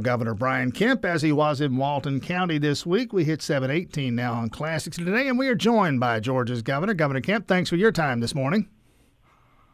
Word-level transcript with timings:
Governor 0.00 0.32
Brian 0.32 0.72
Kemp, 0.72 1.04
as 1.04 1.20
he 1.20 1.32
was 1.32 1.60
in 1.60 1.76
Walton 1.76 2.18
County 2.18 2.56
this 2.56 2.86
week. 2.86 3.12
We 3.12 3.24
hit 3.24 3.42
718 3.42 4.14
now 4.14 4.32
on 4.32 4.48
Classics 4.48 4.96
today, 4.96 5.28
and 5.28 5.38
we 5.38 5.48
are 5.48 5.54
joined 5.54 6.00
by 6.00 6.18
Georgia's 6.18 6.62
governor. 6.62 6.94
Governor 6.94 7.20
Kemp, 7.20 7.46
thanks 7.46 7.68
for 7.68 7.76
your 7.76 7.92
time 7.92 8.20
this 8.20 8.34
morning. 8.34 8.70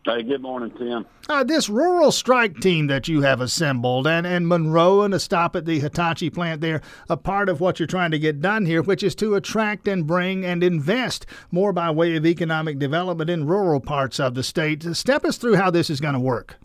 Hey, 0.04 0.24
good 0.24 0.42
morning, 0.42 0.72
Tim. 0.76 1.06
Uh, 1.28 1.44
this 1.44 1.68
rural 1.68 2.10
strike 2.10 2.58
team 2.58 2.88
that 2.88 3.06
you 3.06 3.20
have 3.20 3.40
assembled, 3.40 4.08
and, 4.08 4.26
and 4.26 4.48
Monroe 4.48 5.02
and 5.02 5.14
a 5.14 5.20
stop 5.20 5.54
at 5.54 5.66
the 5.66 5.78
Hitachi 5.78 6.30
plant 6.30 6.60
there, 6.60 6.80
a 7.08 7.16
part 7.16 7.48
of 7.48 7.60
what 7.60 7.78
you're 7.78 7.86
trying 7.86 8.10
to 8.10 8.18
get 8.18 8.40
done 8.40 8.66
here, 8.66 8.82
which 8.82 9.04
is 9.04 9.14
to 9.16 9.36
attract 9.36 9.86
and 9.86 10.04
bring 10.04 10.44
and 10.44 10.64
invest 10.64 11.26
more 11.52 11.72
by 11.72 11.92
way 11.92 12.16
of 12.16 12.26
economic 12.26 12.80
development 12.80 13.30
in 13.30 13.46
rural 13.46 13.78
parts 13.78 14.18
of 14.18 14.34
the 14.34 14.42
state. 14.42 14.82
Step 14.96 15.24
us 15.24 15.36
through 15.36 15.54
how 15.54 15.70
this 15.70 15.88
is 15.88 16.00
going 16.00 16.14
to 16.14 16.20
work. 16.20 16.56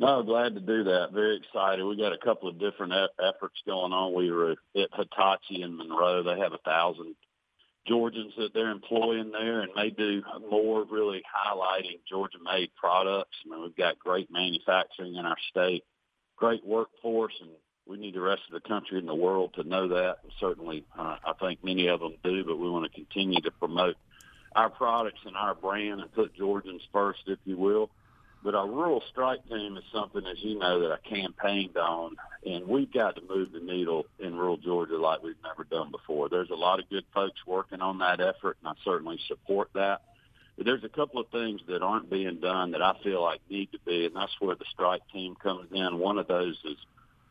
No, 0.00 0.22
glad 0.22 0.54
to 0.54 0.60
do 0.60 0.84
that. 0.84 1.12
Very 1.12 1.36
excited. 1.36 1.84
We 1.84 1.94
got 1.94 2.14
a 2.14 2.24
couple 2.24 2.48
of 2.48 2.58
different 2.58 2.94
efforts 3.22 3.56
going 3.66 3.92
on. 3.92 4.14
We 4.14 4.30
were 4.32 4.52
at 4.52 4.88
Hitachi 4.96 5.60
in 5.60 5.76
Monroe. 5.76 6.22
They 6.22 6.38
have 6.38 6.54
a 6.54 6.58
thousand 6.64 7.16
Georgians 7.86 8.32
that 8.38 8.54
they're 8.54 8.70
employing 8.70 9.30
there, 9.30 9.60
and 9.60 9.72
they 9.76 9.90
do 9.90 10.22
more 10.50 10.86
really 10.90 11.20
highlighting 11.20 11.98
Georgia-made 12.08 12.70
products. 12.76 13.36
I 13.44 13.50
mean, 13.50 13.60
we've 13.60 13.76
got 13.76 13.98
great 13.98 14.32
manufacturing 14.32 15.16
in 15.16 15.26
our 15.26 15.36
state, 15.50 15.84
great 16.34 16.64
workforce, 16.64 17.34
and 17.42 17.50
we 17.86 17.98
need 17.98 18.14
the 18.14 18.22
rest 18.22 18.42
of 18.50 18.54
the 18.54 18.66
country 18.66 18.98
and 18.98 19.08
the 19.08 19.14
world 19.14 19.52
to 19.56 19.64
know 19.64 19.86
that. 19.88 20.16
And 20.22 20.32
certainly, 20.40 20.82
uh, 20.98 21.16
I 21.22 21.34
think 21.38 21.62
many 21.62 21.88
of 21.88 22.00
them 22.00 22.14
do, 22.24 22.42
but 22.42 22.58
we 22.58 22.70
want 22.70 22.90
to 22.90 22.98
continue 22.98 23.42
to 23.42 23.50
promote 23.50 23.96
our 24.56 24.70
products 24.70 25.20
and 25.26 25.36
our 25.36 25.54
brand 25.54 26.00
and 26.00 26.10
put 26.14 26.34
Georgians 26.34 26.80
first, 26.90 27.20
if 27.26 27.38
you 27.44 27.58
will. 27.58 27.90
But 28.42 28.54
our 28.54 28.66
rural 28.66 29.02
strike 29.10 29.46
team 29.48 29.76
is 29.76 29.84
something, 29.92 30.24
as 30.26 30.42
you 30.42 30.58
know, 30.58 30.80
that 30.80 30.92
I 30.92 31.08
campaigned 31.08 31.76
on, 31.76 32.16
and 32.46 32.66
we've 32.66 32.90
got 32.90 33.16
to 33.16 33.22
move 33.28 33.52
the 33.52 33.60
needle 33.60 34.06
in 34.18 34.34
rural 34.34 34.56
Georgia 34.56 34.96
like 34.96 35.22
we've 35.22 35.34
never 35.44 35.64
done 35.64 35.90
before. 35.90 36.30
There's 36.30 36.50
a 36.50 36.54
lot 36.54 36.80
of 36.80 36.88
good 36.88 37.04
folks 37.12 37.38
working 37.46 37.82
on 37.82 37.98
that 37.98 38.20
effort, 38.20 38.56
and 38.62 38.68
I 38.68 38.72
certainly 38.82 39.18
support 39.28 39.68
that. 39.74 40.02
But 40.56 40.64
there's 40.64 40.84
a 40.84 40.88
couple 40.88 41.20
of 41.20 41.28
things 41.28 41.60
that 41.68 41.82
aren't 41.82 42.08
being 42.08 42.40
done 42.40 42.70
that 42.70 42.82
I 42.82 42.94
feel 43.02 43.22
like 43.22 43.40
need 43.50 43.72
to 43.72 43.78
be, 43.86 44.06
and 44.06 44.16
that's 44.16 44.40
where 44.40 44.56
the 44.56 44.64
strike 44.70 45.02
team 45.12 45.34
comes 45.34 45.68
in. 45.72 45.98
One 45.98 46.18
of 46.18 46.26
those 46.26 46.58
is 46.64 46.76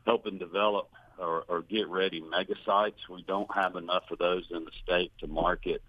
helping 0.05 0.37
develop 0.37 0.89
or, 1.17 1.43
or 1.47 1.61
get 1.63 1.87
ready 1.89 2.21
mega 2.21 2.55
sites. 2.65 3.09
We 3.09 3.23
don't 3.23 3.53
have 3.53 3.75
enough 3.75 4.03
of 4.11 4.19
those 4.19 4.45
in 4.52 4.63
the 4.63 4.71
state 4.83 5.11
to 5.19 5.27
market 5.27 5.81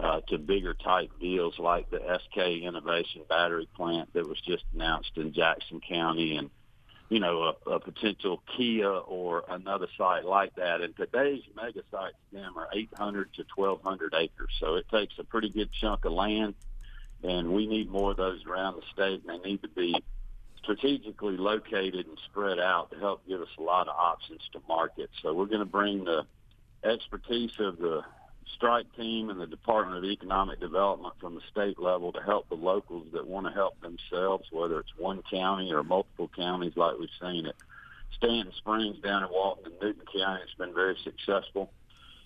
uh, 0.00 0.20
to 0.28 0.38
bigger 0.38 0.74
type 0.74 1.10
deals 1.20 1.58
like 1.58 1.90
the 1.90 2.00
SK 2.24 2.38
Innovation 2.62 3.22
Battery 3.28 3.68
Plant 3.74 4.12
that 4.14 4.28
was 4.28 4.40
just 4.40 4.64
announced 4.74 5.12
in 5.16 5.32
Jackson 5.32 5.80
County 5.80 6.36
and, 6.36 6.50
you 7.08 7.20
know, 7.20 7.54
a, 7.66 7.70
a 7.70 7.80
potential 7.80 8.42
Kia 8.56 8.88
or 8.88 9.44
another 9.48 9.86
site 9.96 10.24
like 10.24 10.54
that. 10.56 10.80
And 10.80 10.96
today's 10.96 11.42
mega 11.54 11.82
sites, 11.90 12.16
them 12.32 12.56
are 12.56 12.68
800 12.72 13.34
to 13.34 13.44
1,200 13.54 14.14
acres. 14.14 14.50
So 14.58 14.76
it 14.76 14.88
takes 14.90 15.14
a 15.18 15.24
pretty 15.24 15.50
good 15.50 15.70
chunk 15.72 16.04
of 16.04 16.12
land, 16.12 16.54
and 17.22 17.52
we 17.52 17.66
need 17.66 17.90
more 17.90 18.12
of 18.12 18.16
those 18.16 18.44
around 18.46 18.76
the 18.76 18.82
state, 18.92 19.22
and 19.26 19.28
they 19.28 19.48
need 19.48 19.62
to 19.62 19.68
be 19.68 20.02
strategically 20.62 21.36
located 21.36 22.06
and 22.06 22.18
spread 22.30 22.58
out 22.58 22.90
to 22.90 22.98
help 22.98 23.26
give 23.26 23.40
us 23.40 23.48
a 23.58 23.62
lot 23.62 23.88
of 23.88 23.96
options 23.96 24.40
to 24.52 24.60
market. 24.68 25.10
So 25.20 25.34
we're 25.34 25.46
going 25.46 25.60
to 25.60 25.64
bring 25.64 26.04
the 26.04 26.24
expertise 26.84 27.52
of 27.58 27.78
the 27.78 28.02
strike 28.56 28.86
team 28.96 29.30
and 29.30 29.40
the 29.40 29.46
Department 29.46 29.98
of 29.98 30.04
Economic 30.04 30.60
Development 30.60 31.14
from 31.20 31.34
the 31.34 31.40
state 31.50 31.78
level 31.78 32.12
to 32.12 32.22
help 32.22 32.48
the 32.48 32.54
locals 32.54 33.06
that 33.12 33.26
want 33.26 33.46
to 33.46 33.52
help 33.52 33.80
themselves, 33.80 34.48
whether 34.52 34.78
it's 34.80 34.92
one 34.96 35.22
county 35.30 35.72
or 35.72 35.82
multiple 35.82 36.30
counties 36.36 36.76
like 36.76 36.98
we've 36.98 37.08
seen 37.20 37.46
it. 37.46 37.56
Stanton 38.16 38.52
Springs 38.56 38.98
down 38.98 39.22
in 39.24 39.30
Walton 39.30 39.72
and 39.72 39.80
Newton 39.80 40.04
County 40.06 40.40
has 40.40 40.54
been 40.58 40.74
very 40.74 40.96
successful 41.02 41.70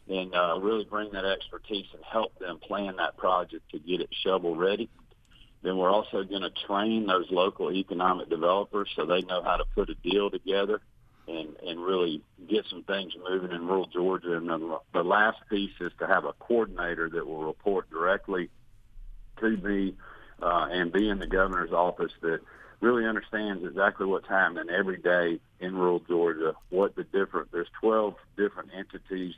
and 0.09 0.35
uh, 0.35 0.59
really 0.61 0.85
bring 0.85 1.11
that 1.13 1.25
expertise 1.25 1.87
and 1.93 2.05
help 2.05 2.39
them 2.39 2.59
plan 2.59 2.97
that 2.97 3.17
project 3.17 3.69
to 3.71 3.79
get 3.79 4.01
it 4.01 4.11
shovel 4.23 4.55
ready. 4.55 4.89
Then 5.63 5.79
we're 5.79 5.91
also 5.91 6.23
going 6.23 6.43
to 6.43 6.53
train 6.67 7.07
those 7.07 7.27
local 7.31 7.73
economic 7.73 8.29
developers 8.29 8.89
so 8.95 9.05
they 9.05 9.23
know 9.23 9.43
how 9.43 9.57
to 9.57 9.65
put 9.75 9.91
a 9.91 9.95
deal 9.95 10.31
together 10.31 10.81
and 11.29 11.57
and 11.67 11.81
really 11.81 12.23
get 12.49 12.65
some 12.71 12.83
things 12.83 13.13
moving 13.29 13.53
in 13.53 13.67
rural 13.67 13.87
Georgia. 13.87 14.37
And 14.37 14.49
then 14.49 14.73
the 14.93 15.03
last 15.03 15.39
piece 15.51 15.73
is 15.81 15.93
to 15.99 16.07
have 16.07 16.25
a 16.25 16.33
coordinator 16.35 17.09
that 17.11 17.27
will 17.27 17.45
report 17.45 17.91
directly 17.91 18.51
to 19.41 19.57
me 19.57 19.95
uh, 20.43 20.69
and 20.71 20.93
be 20.93 21.09
in 21.09 21.19
the 21.19 21.27
governor's 21.27 21.73
office 21.73 22.13
that 22.23 22.41
really 22.81 23.07
understands 23.07 23.65
exactly 23.65 24.07
what's 24.07 24.29
happening 24.29 24.69
every 24.71 24.99
day 24.99 25.41
in 25.61 25.75
rural 25.75 26.01
Georgia. 26.01 26.55
What 26.71 26.95
the 26.95 27.05
different 27.05 27.51
there's 27.53 27.69
12 27.81 28.15
different 28.37 28.71
entities 28.77 29.35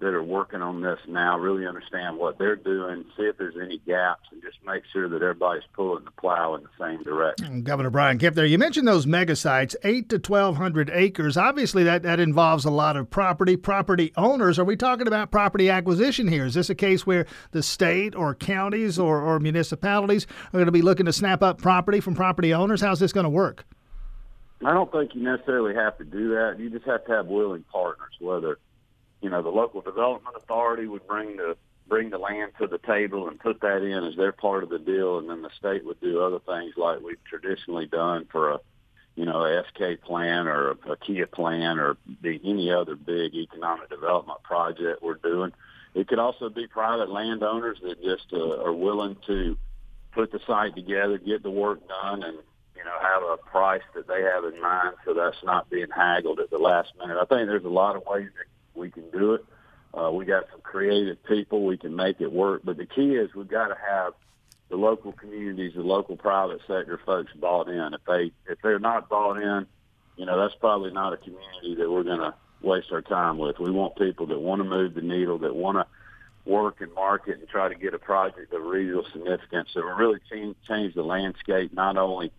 that 0.00 0.08
are 0.08 0.22
working 0.22 0.60
on 0.60 0.80
this 0.80 0.98
now 1.06 1.38
really 1.38 1.66
understand 1.66 2.18
what 2.18 2.36
they're 2.36 2.56
doing, 2.56 3.04
see 3.16 3.22
if 3.22 3.38
there's 3.38 3.54
any 3.56 3.78
gaps, 3.86 4.24
and 4.32 4.42
just 4.42 4.58
make 4.66 4.82
sure 4.92 5.08
that 5.08 5.22
everybody's 5.22 5.62
pulling 5.72 6.04
the 6.04 6.10
plow 6.10 6.56
in 6.56 6.62
the 6.62 6.68
same 6.78 7.02
direction. 7.04 7.62
Mm, 7.62 7.64
Governor 7.64 7.90
Brian 7.90 8.18
Kemp 8.18 8.34
there. 8.34 8.44
You 8.44 8.58
mentioned 8.58 8.88
those 8.88 9.06
mega 9.06 9.36
sites, 9.36 9.76
8 9.84 10.08
to 10.08 10.16
1,200 10.16 10.90
acres. 10.92 11.36
Obviously, 11.36 11.84
that, 11.84 12.02
that 12.02 12.18
involves 12.18 12.64
a 12.64 12.70
lot 12.70 12.96
of 12.96 13.08
property, 13.08 13.56
property 13.56 14.12
owners. 14.16 14.58
Are 14.58 14.64
we 14.64 14.76
talking 14.76 15.06
about 15.06 15.30
property 15.30 15.70
acquisition 15.70 16.26
here? 16.26 16.44
Is 16.44 16.54
this 16.54 16.70
a 16.70 16.74
case 16.74 17.06
where 17.06 17.24
the 17.52 17.62
state 17.62 18.16
or 18.16 18.34
counties 18.34 18.98
or, 18.98 19.20
or 19.20 19.38
municipalities 19.38 20.26
are 20.48 20.58
going 20.58 20.66
to 20.66 20.72
be 20.72 20.82
looking 20.82 21.06
to 21.06 21.12
snap 21.12 21.42
up 21.42 21.58
property 21.58 22.00
from 22.00 22.14
property 22.14 22.52
owners? 22.52 22.80
How's 22.80 22.98
this 22.98 23.12
going 23.12 23.24
to 23.24 23.30
work? 23.30 23.64
I 24.64 24.72
don't 24.72 24.90
think 24.90 25.14
you 25.14 25.22
necessarily 25.22 25.74
have 25.74 25.98
to 25.98 26.04
do 26.04 26.30
that. 26.30 26.56
You 26.58 26.68
just 26.68 26.86
have 26.86 27.04
to 27.04 27.12
have 27.12 27.26
willing 27.26 27.64
partners, 27.70 28.12
whether– 28.18 28.58
you 29.24 29.30
know, 29.30 29.40
the 29.40 29.48
local 29.48 29.80
development 29.80 30.36
authority 30.36 30.86
would 30.86 31.06
bring 31.06 31.38
the 31.38 31.56
bring 31.88 32.10
the 32.10 32.18
land 32.18 32.52
to 32.60 32.66
the 32.66 32.76
table 32.76 33.26
and 33.26 33.40
put 33.40 33.58
that 33.62 33.82
in 33.82 34.04
as 34.04 34.14
their 34.16 34.32
part 34.32 34.62
of 34.62 34.68
the 34.68 34.78
deal, 34.78 35.18
and 35.18 35.30
then 35.30 35.40
the 35.40 35.50
state 35.58 35.82
would 35.84 35.98
do 36.00 36.20
other 36.20 36.40
things 36.40 36.74
like 36.76 37.00
we've 37.00 37.24
traditionally 37.24 37.86
done 37.86 38.26
for 38.30 38.52
a, 38.52 38.58
you 39.16 39.24
know, 39.24 39.44
a 39.44 39.62
SK 39.68 40.02
plan 40.02 40.46
or 40.46 40.72
a, 40.72 40.96
Kia 40.98 41.26
plan 41.26 41.78
or 41.78 41.96
the, 42.22 42.38
any 42.44 42.70
other 42.70 42.96
big 42.96 43.34
economic 43.34 43.88
development 43.88 44.42
project 44.42 45.02
we're 45.02 45.14
doing. 45.14 45.52
It 45.94 46.06
could 46.06 46.18
also 46.18 46.50
be 46.50 46.66
private 46.66 47.08
landowners 47.08 47.78
that 47.82 48.02
just 48.02 48.26
uh, 48.30 48.62
are 48.62 48.74
willing 48.74 49.16
to 49.26 49.56
put 50.12 50.32
the 50.32 50.40
site 50.46 50.74
together, 50.74 51.16
get 51.16 51.42
the 51.42 51.50
work 51.50 51.80
done, 51.88 52.22
and 52.22 52.36
you 52.76 52.84
know 52.84 52.98
have 53.00 53.22
a 53.22 53.38
price 53.38 53.82
that 53.94 54.06
they 54.06 54.20
have 54.20 54.44
in 54.44 54.60
mind, 54.60 54.96
so 55.06 55.14
that's 55.14 55.42
not 55.44 55.70
being 55.70 55.90
haggled 55.94 56.40
at 56.40 56.50
the 56.50 56.58
last 56.58 56.92
minute. 56.98 57.16
I 57.16 57.24
think 57.24 57.48
there's 57.48 57.64
a 57.64 57.68
lot 57.68 57.96
of 57.96 58.04
ways 58.06 58.28
that 58.36 58.53
do 59.18 59.34
it. 59.34 59.44
Uh, 59.92 60.10
we 60.10 60.24
got 60.24 60.44
some 60.50 60.60
creative 60.60 61.22
people. 61.24 61.64
We 61.64 61.76
can 61.76 61.94
make 61.94 62.20
it 62.20 62.32
work. 62.32 62.62
But 62.64 62.76
the 62.76 62.86
key 62.86 63.14
is 63.14 63.34
we've 63.34 63.48
got 63.48 63.68
to 63.68 63.76
have 63.88 64.14
the 64.68 64.76
local 64.76 65.12
communities, 65.12 65.74
the 65.74 65.82
local 65.82 66.16
private 66.16 66.60
sector 66.66 66.98
folks 67.04 67.32
bought 67.34 67.68
in. 67.68 67.94
If 67.94 68.00
they 68.06 68.32
if 68.50 68.60
they're 68.62 68.78
not 68.78 69.08
bought 69.08 69.36
in, 69.36 69.66
you 70.16 70.26
know 70.26 70.38
that's 70.40 70.54
probably 70.56 70.90
not 70.90 71.12
a 71.12 71.16
community 71.16 71.76
that 71.76 71.90
we're 71.90 72.02
going 72.02 72.20
to 72.20 72.34
waste 72.60 72.90
our 72.90 73.02
time 73.02 73.38
with. 73.38 73.58
We 73.58 73.70
want 73.70 73.96
people 73.96 74.26
that 74.26 74.38
want 74.38 74.60
to 74.60 74.64
move 74.68 74.94
the 74.94 75.02
needle, 75.02 75.38
that 75.38 75.54
want 75.54 75.78
to 75.78 75.86
work 76.50 76.80
and 76.80 76.92
market 76.94 77.38
and 77.38 77.48
try 77.48 77.68
to 77.68 77.74
get 77.74 77.94
a 77.94 77.98
project 77.98 78.52
of 78.52 78.62
regional 78.62 79.04
significance 79.12 79.70
that 79.74 79.82
will 79.82 79.94
really 79.94 80.20
change, 80.30 80.56
change 80.66 80.94
the 80.94 81.02
landscape, 81.02 81.72
not 81.72 81.96
only 81.96 82.32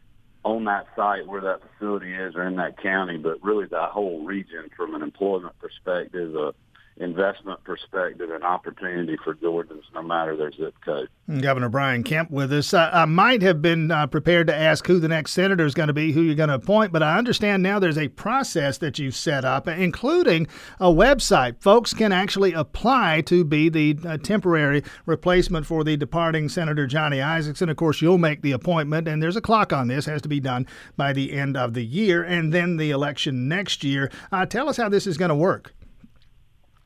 on 0.43 0.65
that 0.65 0.87
site 0.95 1.25
where 1.25 1.41
that 1.41 1.59
facility 1.71 2.13
is 2.13 2.35
or 2.35 2.43
in 2.43 2.55
that 2.57 2.77
county, 2.81 3.17
but 3.17 3.43
really 3.43 3.65
that 3.65 3.89
whole 3.89 4.23
region 4.23 4.69
from 4.75 4.93
an 4.93 5.01
employment 5.01 5.57
perspective, 5.59 6.35
a 6.35 6.53
investment 6.97 7.61
perspective, 7.63 8.29
and 8.29 8.43
opportunity 8.43 9.17
for 9.23 9.33
Georgians 9.33 9.83
no 9.93 10.01
matter 10.01 10.37
their 10.37 10.51
zip 10.51 10.73
code. 10.83 11.09
Governor 11.41 11.69
Brian 11.69 12.03
Kemp 12.03 12.31
with 12.31 12.53
us. 12.53 12.73
Uh, 12.73 12.89
I 12.93 13.05
might 13.05 13.41
have 13.41 13.61
been 13.61 13.91
uh, 13.91 14.07
prepared 14.07 14.47
to 14.47 14.55
ask 14.55 14.87
who 14.87 14.99
the 14.99 15.07
next 15.07 15.31
senator 15.31 15.65
is 15.65 15.73
going 15.73 15.87
to 15.87 15.93
be, 15.93 16.13
who 16.13 16.21
you're 16.21 16.35
going 16.35 16.49
to 16.49 16.55
appoint, 16.55 16.93
but 16.93 17.03
I 17.03 17.17
understand 17.17 17.63
now 17.63 17.79
there's 17.79 17.97
a 17.97 18.07
process 18.09 18.77
that 18.77 18.97
you've 18.97 19.15
set 19.15 19.43
up, 19.43 19.67
including 19.67 20.47
a 20.79 20.87
website. 20.87 21.61
Folks 21.61 21.93
can 21.93 22.11
actually 22.11 22.53
apply 22.53 23.21
to 23.21 23.43
be 23.43 23.67
the 23.67 23.97
uh, 24.07 24.17
temporary 24.17 24.83
replacement 25.05 25.65
for 25.65 25.83
the 25.83 25.97
departing 25.97 26.47
Senator 26.47 26.87
Johnny 26.87 27.17
Isakson. 27.17 27.69
Of 27.69 27.75
course, 27.75 28.01
you'll 28.01 28.17
make 28.17 28.41
the 28.41 28.53
appointment, 28.53 29.07
and 29.07 29.21
there's 29.21 29.35
a 29.35 29.41
clock 29.41 29.73
on 29.73 29.87
this, 29.87 30.05
has 30.05 30.21
to 30.21 30.29
be 30.29 30.39
done 30.39 30.65
by 30.95 31.11
the 31.11 31.33
end 31.33 31.57
of 31.57 31.73
the 31.73 31.85
year, 31.85 32.23
and 32.23 32.53
then 32.53 32.77
the 32.77 32.91
election 32.91 33.49
next 33.49 33.83
year. 33.83 34.09
Uh, 34.31 34.45
tell 34.45 34.69
us 34.69 34.77
how 34.77 34.87
this 34.87 35.07
is 35.07 35.17
going 35.17 35.29
to 35.29 35.35
work. 35.35 35.73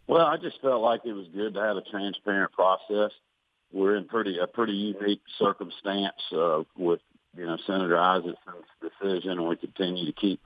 Well, 0.09 0.25
I 0.25 0.37
just 0.37 0.59
felt 0.59 0.81
like 0.81 1.01
it 1.05 1.13
was 1.13 1.27
good 1.33 1.53
to 1.53 1.61
have 1.61 1.77
a 1.77 1.81
transparent 1.81 2.51
process 2.51 3.11
we're 3.71 3.95
in 3.95 4.05
pretty 4.05 4.37
a 4.39 4.47
pretty 4.47 4.73
unique 4.73 5.21
circumstance 5.37 6.15
uh, 6.35 6.63
with 6.77 6.99
you 7.37 7.45
know 7.45 7.57
Senator 7.67 7.95
Isakson's 7.95 8.65
decision, 8.81 9.31
and 9.31 9.47
we 9.47 9.55
continue 9.55 10.05
to 10.05 10.11
keep 10.11 10.41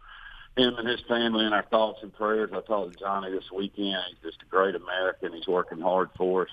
him 0.57 0.75
and 0.77 0.88
his 0.88 1.01
family 1.07 1.45
in 1.45 1.54
our 1.54 1.63
thoughts 1.63 2.00
and 2.04 2.13
prayers. 2.13 2.51
I 2.54 2.62
talked 2.62 2.94
to 2.94 3.00
Johnny 3.00 3.31
this 3.31 3.50
weekend. 3.56 4.04
He's 4.10 4.31
just 4.31 4.44
a 4.44 4.50
great 4.50 4.75
American. 4.75 5.33
He's 5.33 5.48
working 5.48 5.80
hard 5.80 6.09
for 6.18 6.44
us, 6.44 6.50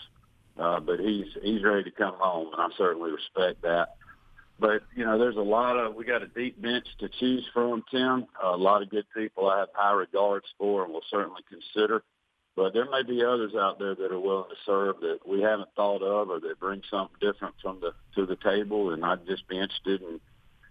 uh, 0.59 0.81
but 0.81 1.01
he's 1.01 1.27
he's 1.43 1.63
ready 1.63 1.85
to 1.85 1.91
come 1.91 2.15
home, 2.19 2.53
and 2.53 2.63
I 2.63 2.69
certainly 2.79 3.11
respect 3.11 3.63
that. 3.63 3.97
but 4.59 4.83
you 4.95 5.05
know, 5.05 5.19
there's 5.19 5.37
a 5.37 5.41
lot 5.41 5.77
of 5.77 5.95
we 5.95 6.05
got 6.05 6.23
a 6.23 6.29
deep 6.29 6.63
bench 6.63 6.87
to 7.01 7.09
choose 7.09 7.45
from, 7.53 7.83
Tim. 7.91 8.27
A 8.43 8.57
lot 8.57 8.83
of 8.83 8.91
good 8.91 9.07
people 9.15 9.49
I 9.49 9.59
have 9.59 9.69
high 9.75 9.93
regards 9.93 10.47
for, 10.57 10.85
and 10.85 10.93
will 10.93 11.03
certainly 11.11 11.43
consider. 11.49 12.05
But 12.57 12.75
there 12.75 12.89
may 12.91 13.03
be 13.03 13.25
others 13.25 13.55
out 13.55 13.79
there 13.79 13.95
that 13.95 14.13
are 14.13 14.21
willing 14.21 14.51
to 14.51 14.57
serve 14.67 15.01
that 15.01 15.21
we 15.27 15.41
haven't 15.41 15.71
thought 15.77 16.03
of, 16.03 16.31
or 16.31 16.41
that 16.41 16.61
bring 16.61 16.83
something 16.91 17.17
different 17.21 17.55
from 17.63 17.81
the 17.81 17.93
to 18.17 18.27
the 18.27 18.37
table. 18.37 18.93
And 18.93 19.05
I'd 19.05 19.27
just 19.27 19.49
be 19.49 19.59
interested 19.59 20.03
in, 20.03 20.21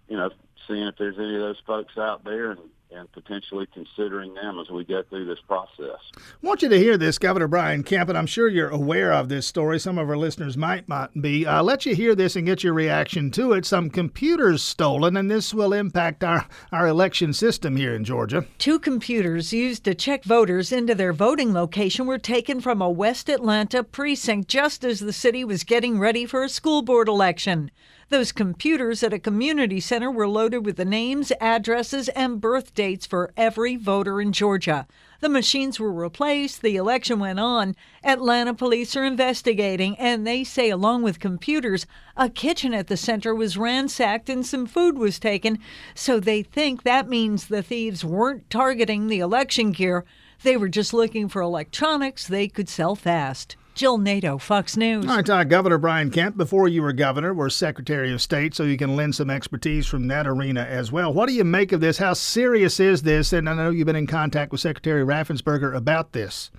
you 0.08 0.16
know, 0.16 0.30
seeing 0.68 0.86
if 0.86 0.96
there's 0.98 1.18
any 1.18 1.34
of 1.34 1.40
those 1.40 1.60
folks 1.66 1.96
out 1.98 2.24
there 2.24 2.52
and 2.52 2.60
and 2.92 3.10
potentially 3.12 3.66
considering 3.72 4.34
them 4.34 4.58
as 4.58 4.70
we 4.70 4.84
get 4.84 5.08
through 5.08 5.26
this 5.26 5.38
process. 5.46 6.00
I 6.16 6.20
want 6.42 6.62
you 6.62 6.68
to 6.68 6.78
hear 6.78 6.96
this, 6.96 7.18
Governor 7.18 7.48
Brian 7.48 7.82
Kemp, 7.82 8.08
and 8.08 8.18
I'm 8.18 8.26
sure 8.26 8.48
you're 8.48 8.68
aware 8.68 9.12
of 9.12 9.28
this 9.28 9.46
story. 9.46 9.78
Some 9.78 9.98
of 9.98 10.08
our 10.08 10.16
listeners 10.16 10.56
might 10.56 10.88
not 10.88 11.20
be. 11.20 11.46
Uh, 11.46 11.62
let 11.62 11.86
you 11.86 11.94
hear 11.94 12.14
this 12.14 12.36
and 12.36 12.46
get 12.46 12.64
your 12.64 12.72
reaction 12.72 13.30
to 13.32 13.52
it. 13.52 13.64
Some 13.64 13.90
computers 13.90 14.62
stolen, 14.62 15.16
and 15.16 15.30
this 15.30 15.54
will 15.54 15.72
impact 15.72 16.24
our, 16.24 16.46
our 16.72 16.86
election 16.86 17.32
system 17.32 17.76
here 17.76 17.94
in 17.94 18.04
Georgia. 18.04 18.44
Two 18.58 18.78
computers 18.78 19.52
used 19.52 19.84
to 19.84 19.94
check 19.94 20.24
voters 20.24 20.72
into 20.72 20.94
their 20.94 21.12
voting 21.12 21.52
location 21.52 22.06
were 22.06 22.18
taken 22.18 22.60
from 22.60 22.82
a 22.82 22.90
West 22.90 23.28
Atlanta 23.28 23.82
precinct 23.82 24.48
just 24.48 24.84
as 24.84 25.00
the 25.00 25.12
city 25.12 25.44
was 25.44 25.64
getting 25.64 25.98
ready 25.98 26.26
for 26.26 26.42
a 26.42 26.48
school 26.48 26.82
board 26.82 27.08
election. 27.08 27.70
Those 28.10 28.32
computers 28.32 29.04
at 29.04 29.12
a 29.12 29.20
community 29.20 29.78
center 29.78 30.10
were 30.10 30.26
loaded 30.26 30.66
with 30.66 30.76
the 30.76 30.84
names, 30.84 31.30
addresses, 31.40 32.08
and 32.08 32.40
birth 32.40 32.74
dates 32.74 33.06
for 33.06 33.32
every 33.36 33.76
voter 33.76 34.20
in 34.20 34.32
Georgia. 34.32 34.88
The 35.20 35.28
machines 35.28 35.78
were 35.78 35.92
replaced, 35.92 36.60
the 36.60 36.74
election 36.74 37.20
went 37.20 37.38
on. 37.38 37.76
Atlanta 38.02 38.52
police 38.52 38.96
are 38.96 39.04
investigating, 39.04 39.96
and 39.96 40.26
they 40.26 40.42
say, 40.42 40.70
along 40.70 41.02
with 41.02 41.20
computers, 41.20 41.86
a 42.16 42.28
kitchen 42.28 42.74
at 42.74 42.88
the 42.88 42.96
center 42.96 43.32
was 43.32 43.56
ransacked 43.56 44.28
and 44.28 44.44
some 44.44 44.66
food 44.66 44.98
was 44.98 45.20
taken. 45.20 45.60
So 45.94 46.18
they 46.18 46.42
think 46.42 46.82
that 46.82 47.08
means 47.08 47.46
the 47.46 47.62
thieves 47.62 48.04
weren't 48.04 48.50
targeting 48.50 49.06
the 49.06 49.20
election 49.20 49.70
gear. 49.70 50.04
They 50.42 50.56
were 50.56 50.68
just 50.68 50.92
looking 50.92 51.28
for 51.28 51.42
electronics 51.42 52.26
they 52.26 52.48
could 52.48 52.68
sell 52.68 52.96
fast. 52.96 53.54
Jill 53.80 53.96
Nato, 53.96 54.36
Fox 54.36 54.76
News. 54.76 55.06
All 55.06 55.16
right, 55.16 55.30
uh, 55.30 55.42
Governor 55.42 55.78
Brian 55.78 56.10
Kemp, 56.10 56.36
before 56.36 56.68
you 56.68 56.82
were 56.82 56.92
governor, 56.92 57.32
were 57.32 57.48
Secretary 57.48 58.12
of 58.12 58.20
State, 58.20 58.54
so 58.54 58.64
you 58.64 58.76
can 58.76 58.94
lend 58.94 59.14
some 59.14 59.30
expertise 59.30 59.86
from 59.86 60.06
that 60.08 60.26
arena 60.26 60.60
as 60.60 60.92
well. 60.92 61.14
What 61.14 61.30
do 61.30 61.32
you 61.32 61.44
make 61.44 61.72
of 61.72 61.80
this? 61.80 61.96
How 61.96 62.12
serious 62.12 62.78
is 62.78 63.04
this? 63.04 63.32
And 63.32 63.48
I 63.48 63.54
know 63.54 63.70
you've 63.70 63.86
been 63.86 63.96
in 63.96 64.06
contact 64.06 64.52
with 64.52 64.60
Secretary 64.60 65.02
Raffensperger 65.02 65.74
about 65.74 66.12
this. 66.12 66.50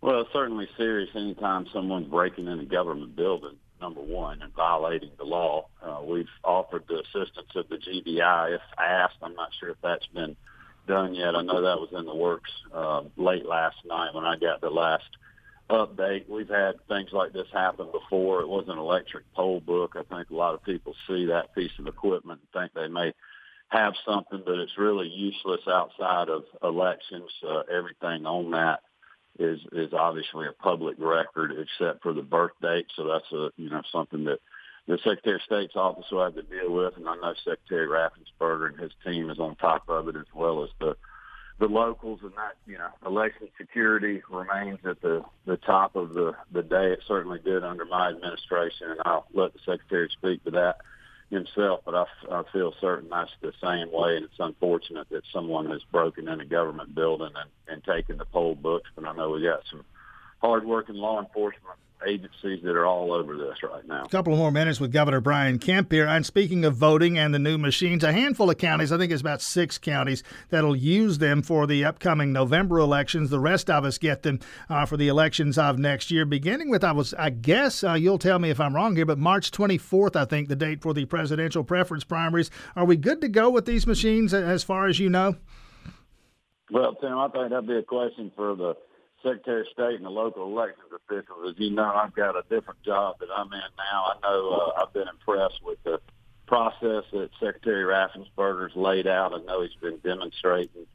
Well, 0.00 0.22
it's 0.22 0.32
certainly 0.32 0.66
serious 0.78 1.10
anytime 1.14 1.66
someone's 1.74 2.08
breaking 2.08 2.46
in 2.46 2.58
a 2.58 2.64
government 2.64 3.14
building, 3.14 3.56
number 3.78 4.00
one, 4.00 4.40
and 4.40 4.50
violating 4.54 5.10
the 5.18 5.24
law. 5.24 5.66
Uh, 5.82 6.00
we've 6.02 6.30
offered 6.42 6.84
the 6.88 7.00
assistance 7.00 7.54
of 7.54 7.68
the 7.68 7.76
GBI 7.76 8.54
if 8.54 8.62
asked. 8.78 9.16
I'm 9.20 9.34
not 9.34 9.50
sure 9.60 9.68
if 9.68 9.76
that's 9.82 10.06
been 10.06 10.36
done 10.86 11.14
yet. 11.14 11.36
I 11.36 11.42
know 11.42 11.60
that 11.60 11.78
was 11.78 11.90
in 11.92 12.06
the 12.06 12.14
works 12.14 12.50
uh, 12.72 13.02
late 13.18 13.44
last 13.44 13.76
night 13.84 14.14
when 14.14 14.24
I 14.24 14.38
got 14.38 14.62
the 14.62 14.70
last– 14.70 15.04
update. 15.70 16.28
We've 16.28 16.48
had 16.48 16.74
things 16.88 17.10
like 17.12 17.32
this 17.32 17.46
happen 17.52 17.88
before. 17.92 18.40
It 18.40 18.48
was 18.48 18.64
an 18.68 18.78
electric 18.78 19.24
poll 19.34 19.60
book. 19.60 19.96
I 19.96 20.02
think 20.14 20.30
a 20.30 20.34
lot 20.34 20.54
of 20.54 20.64
people 20.64 20.94
see 21.06 21.26
that 21.26 21.54
piece 21.54 21.72
of 21.78 21.86
equipment 21.86 22.40
and 22.40 22.62
think 22.62 22.74
they 22.74 22.88
may 22.88 23.12
have 23.68 23.92
something, 24.06 24.42
but 24.44 24.58
it's 24.58 24.78
really 24.78 25.08
useless 25.08 25.60
outside 25.68 26.28
of 26.28 26.44
elections. 26.62 27.30
Uh, 27.46 27.62
everything 27.72 28.24
on 28.24 28.50
that 28.52 28.80
is 29.38 29.60
is 29.72 29.92
obviously 29.92 30.46
a 30.46 30.62
public 30.62 30.96
record, 30.98 31.52
except 31.52 32.02
for 32.02 32.12
the 32.12 32.22
birth 32.22 32.52
date. 32.62 32.86
So 32.96 33.06
that's 33.06 33.30
a 33.32 33.50
you 33.56 33.70
know 33.70 33.82
something 33.92 34.24
that 34.24 34.40
the 34.86 34.96
Secretary 35.04 35.36
of 35.36 35.42
State's 35.42 35.76
office 35.76 36.06
will 36.10 36.24
have 36.24 36.34
to 36.34 36.42
deal 36.42 36.72
with, 36.72 36.96
and 36.96 37.06
I 37.06 37.14
know 37.16 37.34
Secretary 37.44 37.86
Raffensperger 37.86 38.70
and 38.70 38.80
his 38.80 38.92
team 39.04 39.28
is 39.28 39.38
on 39.38 39.54
top 39.56 39.84
of 39.88 40.08
it 40.08 40.16
as 40.16 40.26
well 40.34 40.64
as 40.64 40.70
the 40.80 40.96
the 41.58 41.66
locals 41.66 42.20
and 42.22 42.32
that 42.32 42.54
you 42.66 42.78
know 42.78 42.88
election 43.04 43.48
security 43.58 44.22
remains 44.30 44.78
at 44.84 45.00
the 45.02 45.24
the 45.46 45.56
top 45.56 45.96
of 45.96 46.14
the 46.14 46.34
the 46.52 46.62
day. 46.62 46.92
It 46.92 47.00
certainly 47.06 47.40
did 47.40 47.64
under 47.64 47.84
my 47.84 48.08
administration, 48.08 48.90
and 48.90 49.00
I'll 49.04 49.26
let 49.34 49.52
the 49.52 49.58
secretary 49.66 50.08
speak 50.12 50.44
to 50.44 50.50
that 50.52 50.76
himself. 51.30 51.80
But 51.84 51.94
I, 51.94 52.04
I 52.30 52.42
feel 52.52 52.72
certain 52.80 53.08
that's 53.10 53.30
the 53.40 53.52
same 53.62 53.92
way, 53.92 54.16
and 54.16 54.24
it's 54.24 54.38
unfortunate 54.38 55.08
that 55.10 55.22
someone 55.32 55.66
has 55.70 55.82
broken 55.90 56.28
in 56.28 56.40
a 56.40 56.46
government 56.46 56.94
building 56.94 57.32
and 57.34 57.50
and 57.66 57.84
taken 57.84 58.18
the 58.18 58.24
poll 58.24 58.54
books. 58.54 58.90
But 58.94 59.06
I 59.06 59.14
know 59.14 59.30
we 59.30 59.42
got 59.42 59.60
some 59.70 59.84
hardworking 60.40 60.96
law 60.96 61.20
enforcement 61.20 61.78
agencies 62.06 62.62
that 62.62 62.76
are 62.76 62.86
all 62.86 63.12
over 63.12 63.36
this 63.36 63.62
right 63.62 63.86
now. 63.86 64.04
A 64.04 64.08
couple 64.08 64.32
of 64.32 64.38
more 64.38 64.50
minutes 64.50 64.78
with 64.78 64.92
Governor 64.92 65.20
Brian 65.20 65.58
Kemp 65.58 65.90
here. 65.90 66.06
And 66.06 66.24
speaking 66.24 66.64
of 66.64 66.76
voting 66.76 67.18
and 67.18 67.34
the 67.34 67.38
new 67.38 67.58
machines, 67.58 68.04
a 68.04 68.12
handful 68.12 68.50
of 68.50 68.58
counties, 68.58 68.92
I 68.92 68.98
think 68.98 69.10
it's 69.10 69.20
about 69.20 69.42
six 69.42 69.78
counties, 69.78 70.22
that'll 70.50 70.76
use 70.76 71.18
them 71.18 71.42
for 71.42 71.66
the 71.66 71.84
upcoming 71.84 72.32
November 72.32 72.78
elections. 72.78 73.30
The 73.30 73.40
rest 73.40 73.68
of 73.68 73.84
us 73.84 73.98
get 73.98 74.22
them 74.22 74.38
uh, 74.68 74.86
for 74.86 74.96
the 74.96 75.08
elections 75.08 75.58
of 75.58 75.78
next 75.78 76.10
year, 76.10 76.24
beginning 76.24 76.70
with, 76.70 76.84
I 76.84 76.92
was, 76.92 77.14
I 77.14 77.30
guess, 77.30 77.82
uh, 77.82 77.94
you'll 77.94 78.18
tell 78.18 78.38
me 78.38 78.50
if 78.50 78.60
I'm 78.60 78.74
wrong 78.74 78.94
here, 78.94 79.06
but 79.06 79.18
March 79.18 79.50
24th, 79.50 80.16
I 80.16 80.24
think, 80.24 80.48
the 80.48 80.56
date 80.56 80.82
for 80.82 80.94
the 80.94 81.04
presidential 81.04 81.64
preference 81.64 82.04
primaries. 82.04 82.50
Are 82.76 82.84
we 82.84 82.96
good 82.96 83.20
to 83.22 83.28
go 83.28 83.50
with 83.50 83.66
these 83.66 83.86
machines 83.86 84.32
as 84.32 84.62
far 84.62 84.86
as 84.86 85.00
you 85.00 85.10
know? 85.10 85.36
Well, 86.70 86.94
Tim, 86.96 87.16
I 87.16 87.28
think 87.28 87.50
that'd 87.50 87.66
be 87.66 87.78
a 87.78 87.82
question 87.82 88.30
for 88.36 88.54
the 88.54 88.76
Secretary 89.22 89.62
of 89.62 89.66
State 89.68 89.96
and 89.96 90.04
the 90.04 90.10
local 90.10 90.44
elections 90.44 90.90
officials. 90.94 91.50
As 91.50 91.54
you 91.58 91.70
know, 91.70 91.92
I've 91.92 92.14
got 92.14 92.36
a 92.36 92.42
different 92.48 92.82
job 92.82 93.16
that 93.20 93.28
I'm 93.34 93.52
in 93.52 93.60
now. 93.76 94.04
I 94.04 94.14
know 94.22 94.50
uh, 94.50 94.82
I've 94.82 94.92
been 94.92 95.08
impressed 95.08 95.60
with 95.64 95.82
the 95.84 96.00
process 96.46 97.04
that 97.12 97.30
Secretary 97.40 97.84
Raffensperger's 97.84 98.74
laid 98.74 99.06
out. 99.06 99.34
I 99.34 99.38
know 99.44 99.62
he's 99.62 99.74
been 99.80 99.98
demonstrating 99.98 100.86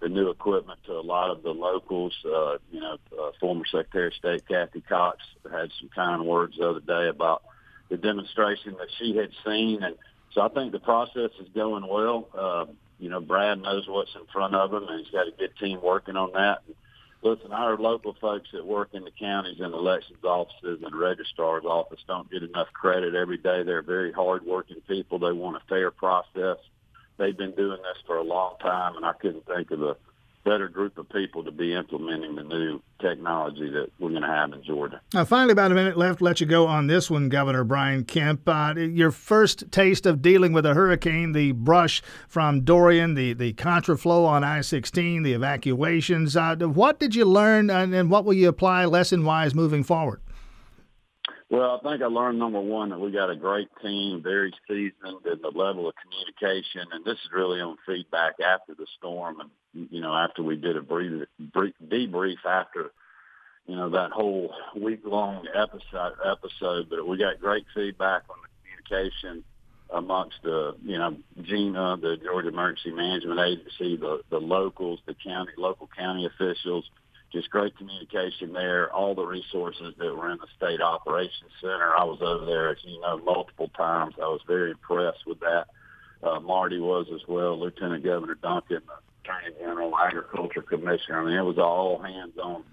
the 0.00 0.08
new 0.08 0.30
equipment 0.30 0.78
to 0.86 0.92
a 0.92 1.00
lot 1.00 1.30
of 1.30 1.42
the 1.42 1.50
locals. 1.50 2.14
Uh, 2.24 2.58
you 2.70 2.80
know, 2.80 2.98
uh, 3.20 3.30
former 3.40 3.64
Secretary 3.64 4.08
of 4.08 4.14
State 4.14 4.46
Kathy 4.46 4.80
Cox 4.82 5.18
had 5.50 5.70
some 5.80 5.88
kind 5.94 6.24
words 6.26 6.56
the 6.58 6.68
other 6.68 6.80
day 6.80 7.08
about 7.08 7.42
the 7.88 7.96
demonstration 7.96 8.76
that 8.78 8.88
she 8.98 9.16
had 9.16 9.30
seen, 9.46 9.82
and 9.82 9.96
so 10.32 10.42
I 10.42 10.48
think 10.48 10.72
the 10.72 10.78
process 10.78 11.30
is 11.40 11.48
going 11.54 11.86
well. 11.86 12.28
Uh, 12.36 12.66
you 12.98 13.08
know, 13.08 13.20
Brad 13.20 13.60
knows 13.62 13.88
what's 13.88 14.14
in 14.14 14.26
front 14.32 14.54
of 14.54 14.72
him, 14.72 14.86
and 14.88 15.04
he's 15.04 15.12
got 15.12 15.26
a 15.26 15.30
good 15.30 15.56
team 15.58 15.80
working 15.82 16.16
on 16.16 16.32
that. 16.32 16.62
And 16.66 16.76
listen, 17.22 17.52
our 17.52 17.76
local 17.76 18.14
folks 18.20 18.48
that 18.52 18.64
work 18.64 18.90
in 18.92 19.04
the 19.04 19.10
counties 19.10 19.60
and 19.60 19.74
elections 19.74 20.22
offices 20.24 20.80
and 20.82 20.94
registrar's 20.94 21.64
office 21.64 22.00
don't 22.06 22.30
get 22.30 22.42
enough 22.42 22.68
credit 22.72 23.14
every 23.14 23.38
day. 23.38 23.62
They're 23.62 23.82
very 23.82 24.12
hardworking 24.12 24.80
people. 24.86 25.18
They 25.18 25.32
want 25.32 25.56
a 25.56 25.62
fair 25.68 25.90
process. 25.90 26.58
They've 27.16 27.36
been 27.36 27.54
doing 27.54 27.78
this 27.82 28.02
for 28.06 28.16
a 28.16 28.22
long 28.22 28.54
time, 28.60 28.96
and 28.96 29.04
I 29.04 29.12
couldn't 29.12 29.46
think 29.46 29.70
of 29.72 29.82
a 29.82 29.96
better 30.48 30.68
group 30.68 30.96
of 30.96 31.08
people 31.10 31.44
to 31.44 31.50
be 31.50 31.74
implementing 31.74 32.34
the 32.34 32.42
new 32.42 32.80
technology 33.00 33.68
that 33.68 33.90
we're 33.98 34.08
going 34.08 34.22
to 34.22 34.28
have 34.28 34.52
in 34.52 34.62
Georgia. 34.64 35.00
Now, 35.12 35.24
finally, 35.24 35.52
about 35.52 35.72
a 35.72 35.74
minute 35.74 35.96
left. 35.96 36.22
Let 36.22 36.40
you 36.40 36.46
go 36.46 36.66
on 36.66 36.86
this 36.86 37.10
one, 37.10 37.28
Governor 37.28 37.64
Brian 37.64 38.04
Kemp. 38.04 38.48
Uh, 38.48 38.74
your 38.76 39.10
first 39.10 39.70
taste 39.70 40.06
of 40.06 40.22
dealing 40.22 40.52
with 40.52 40.64
a 40.64 40.72
hurricane, 40.72 41.32
the 41.32 41.52
brush 41.52 42.02
from 42.26 42.62
Dorian, 42.62 43.14
the 43.14 43.34
the 43.34 43.52
contraflow 43.52 44.26
on 44.26 44.42
I-16, 44.42 45.22
the 45.22 45.34
evacuations. 45.34 46.36
Uh, 46.36 46.56
what 46.56 46.98
did 46.98 47.14
you 47.14 47.26
learn, 47.26 47.68
and, 47.68 47.94
and 47.94 48.10
what 48.10 48.24
will 48.24 48.34
you 48.34 48.48
apply 48.48 48.86
lesson-wise 48.86 49.54
moving 49.54 49.84
forward? 49.84 50.22
Well, 51.50 51.80
I 51.82 51.88
think 51.88 52.02
I 52.02 52.06
learned 52.06 52.38
number 52.38 52.60
one 52.60 52.90
that 52.90 53.00
we 53.00 53.10
got 53.10 53.30
a 53.30 53.36
great 53.36 53.68
team, 53.82 54.22
very 54.22 54.52
seasoned, 54.68 55.24
and 55.24 55.40
the 55.42 55.48
level 55.54 55.88
of 55.88 55.94
communication. 55.96 56.82
And 56.92 57.04
this 57.04 57.14
is 57.14 57.30
really 57.34 57.60
on 57.60 57.78
feedback 57.86 58.34
after 58.40 58.74
the 58.74 58.86
storm, 58.98 59.40
and 59.40 59.88
you 59.90 60.02
know 60.02 60.12
after 60.12 60.42
we 60.42 60.56
did 60.56 60.76
a 60.76 60.82
brief, 60.82 61.26
brief 61.38 61.74
debrief 61.86 62.44
after 62.44 62.90
you 63.66 63.76
know 63.76 63.88
that 63.90 64.10
whole 64.10 64.52
week 64.76 65.00
long 65.06 65.46
episode. 65.54 66.16
Episode, 66.22 66.90
but 66.90 67.06
we 67.06 67.16
got 67.16 67.40
great 67.40 67.64
feedback 67.74 68.24
on 68.28 68.36
the 68.42 68.48
communication 68.92 69.42
amongst 69.94 70.36
the 70.42 70.76
you 70.84 70.98
know 70.98 71.16
GEMA, 71.40 71.96
the 72.02 72.18
Georgia 72.22 72.48
Emergency 72.48 72.90
Management 72.90 73.40
Agency, 73.40 73.96
the 73.96 74.20
the 74.28 74.38
locals, 74.38 75.00
the 75.06 75.14
county 75.14 75.52
local 75.56 75.88
county 75.96 76.26
officials 76.26 76.84
just 77.32 77.50
great 77.50 77.76
communication 77.76 78.52
there. 78.52 78.92
All 78.92 79.14
the 79.14 79.24
resources 79.24 79.94
that 79.98 80.14
were 80.14 80.30
in 80.30 80.38
the 80.38 80.46
state 80.56 80.80
operations 80.80 81.50
center. 81.60 81.94
I 81.94 82.04
was 82.04 82.20
over 82.22 82.46
there, 82.46 82.70
as 82.70 82.78
you 82.82 83.00
know, 83.00 83.18
multiple 83.18 83.70
times. 83.76 84.14
I 84.16 84.28
was 84.28 84.40
very 84.46 84.70
impressed 84.70 85.26
with 85.26 85.40
that. 85.40 85.66
Uh, 86.22 86.40
Marty 86.40 86.80
was 86.80 87.06
as 87.14 87.20
well. 87.28 87.58
Lieutenant 87.58 88.04
Governor 88.04 88.34
Duncan, 88.34 88.80
Attorney 89.24 89.54
General, 89.60 89.96
Agriculture 89.96 90.62
Commissioner. 90.62 91.20
I 91.20 91.24
mean, 91.24 91.38
it 91.38 91.42
was 91.42 91.58
all 91.58 92.02
hands 92.02 92.38
on 92.42 92.64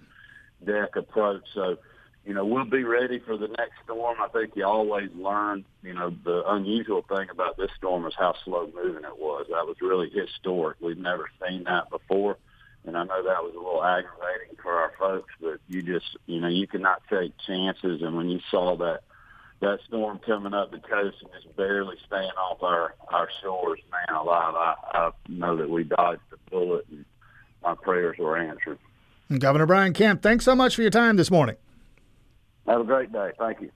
deck 0.66 0.96
approach. 0.96 1.44
So, 1.54 1.78
you 2.26 2.34
know, 2.34 2.46
we'll 2.46 2.66
be 2.66 2.84
ready 2.84 3.20
for 3.20 3.38
the 3.38 3.48
next 3.48 3.74
storm. 3.84 4.18
I 4.20 4.30
think 4.30 4.56
you 4.56 4.66
always 4.66 5.10
learn, 5.16 5.66
you 5.84 5.94
know, 5.94 6.16
the 6.24 6.44
unusual 6.48 7.04
thing 7.04 7.30
about 7.30 7.58
this 7.58 7.70
storm 7.78 8.08
is 8.08 8.14
how 8.18 8.34
slow 8.46 8.72
moving 8.74 9.04
it 9.04 9.20
was. 9.20 9.46
That 9.50 9.68
was 9.68 9.76
really 9.82 10.10
historic. 10.10 10.78
We've 10.80 10.98
never 10.98 11.30
seen 11.46 11.66
that 11.66 11.90
before 11.92 12.38
and 12.86 12.98
I 12.98 13.04
know 13.04 13.24
that 13.24 13.44
was 13.44 13.54
a 13.56 13.58
little 13.58 13.84
aggravating 13.84 14.58
for 14.62 14.74
our 14.74 14.92
folks, 14.98 15.34
but 15.42 15.60
you 15.68 15.82
just, 15.82 16.18
you 16.26 16.40
know, 16.40 16.48
you 16.48 16.68
cannot 16.68 17.02
take 17.10 17.34
chances. 17.46 18.02
And 18.02 18.16
when 18.16 18.30
you 18.30 18.40
saw 18.52 18.76
that 18.78 19.02
that 19.62 19.80
storm 19.88 20.20
coming 20.26 20.54
up 20.54 20.72
the 20.72 20.80
coast 20.80 21.18
and 21.22 21.32
just 21.34 21.56
barely 21.56 21.96
staying 22.06 22.32
off 22.32 22.62
our 22.62 22.94
our 23.10 23.30
shores 23.42 23.80
now 24.10 24.24
alive. 24.24 24.54
I, 24.56 24.76
I 24.94 25.12
know 25.30 25.58
that 25.58 25.70
we 25.70 25.84
dodged 25.84 26.22
a 26.34 26.50
bullet 26.50 26.86
and 26.90 27.06
my 27.64 27.76
prayers 27.76 28.18
were 28.18 28.38
answered. 28.38 28.78
Governor 29.40 29.66
Brian 29.66 29.94
Kemp, 29.94 30.22
thanks 30.22 30.46
so 30.46 30.56
much 30.56 30.76
for 30.76 30.82
your 30.82 30.92
time 30.92 31.16
this 31.16 31.32
morning. 31.32 31.56
Have 32.68 32.82
a 32.82 32.84
great 32.84 33.12
day. 33.12 33.32
Thank 33.40 33.62
you. 33.62 33.72